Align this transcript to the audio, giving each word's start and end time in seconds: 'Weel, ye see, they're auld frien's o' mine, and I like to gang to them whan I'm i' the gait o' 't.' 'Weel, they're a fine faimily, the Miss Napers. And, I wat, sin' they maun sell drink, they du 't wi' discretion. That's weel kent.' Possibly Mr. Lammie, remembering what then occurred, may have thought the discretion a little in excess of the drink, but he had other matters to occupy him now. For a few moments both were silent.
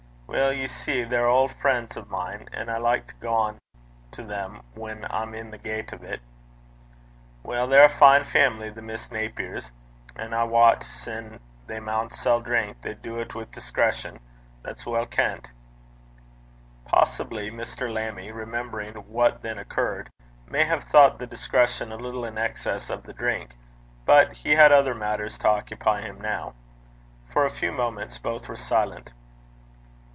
'Weel, 0.33 0.53
ye 0.53 0.67
see, 0.67 1.03
they're 1.03 1.27
auld 1.27 1.51
frien's 1.51 1.97
o' 1.97 2.05
mine, 2.05 2.47
and 2.53 2.71
I 2.71 2.77
like 2.77 3.07
to 3.07 3.13
gang 3.15 3.59
to 4.11 4.23
them 4.23 4.61
whan 4.73 5.05
I'm 5.09 5.35
i' 5.35 5.41
the 5.41 5.57
gait 5.57 5.93
o' 5.93 5.97
't.' 5.97 6.21
'Weel, 7.43 7.67
they're 7.67 7.87
a 7.87 7.89
fine 7.89 8.23
faimily, 8.23 8.69
the 8.73 8.81
Miss 8.81 9.09
Napers. 9.09 9.71
And, 10.15 10.33
I 10.33 10.45
wat, 10.45 10.83
sin' 10.85 11.41
they 11.67 11.81
maun 11.81 12.11
sell 12.11 12.39
drink, 12.39 12.81
they 12.81 12.93
du 12.93 13.21
't 13.25 13.35
wi' 13.35 13.43
discretion. 13.51 14.21
That's 14.63 14.85
weel 14.85 15.05
kent.' 15.05 15.51
Possibly 16.85 17.51
Mr. 17.51 17.91
Lammie, 17.91 18.31
remembering 18.31 18.93
what 19.11 19.41
then 19.41 19.57
occurred, 19.59 20.09
may 20.47 20.63
have 20.63 20.85
thought 20.85 21.19
the 21.19 21.27
discretion 21.27 21.91
a 21.91 21.97
little 21.97 22.23
in 22.23 22.37
excess 22.37 22.89
of 22.89 23.03
the 23.03 23.11
drink, 23.13 23.57
but 24.05 24.31
he 24.31 24.55
had 24.55 24.71
other 24.71 24.95
matters 24.95 25.37
to 25.39 25.49
occupy 25.49 26.03
him 26.03 26.21
now. 26.21 26.53
For 27.33 27.45
a 27.45 27.49
few 27.53 27.73
moments 27.73 28.17
both 28.17 28.47
were 28.47 28.55
silent. 28.55 29.11